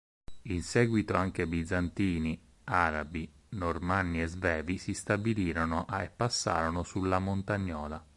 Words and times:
In 0.45 0.63
seguito 0.63 1.13
anche 1.13 1.45
Bizantini, 1.45 2.41
Arabi, 2.63 3.31
Normanni 3.49 4.23
e 4.23 4.25
Svevi 4.25 4.79
si 4.79 4.95
stabilirono 4.95 5.85
e 5.87 6.09
passarono 6.09 6.81
sulla 6.81 7.19
Montagnola. 7.19 8.03